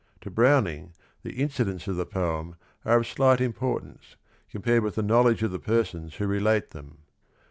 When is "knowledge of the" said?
5.03-5.59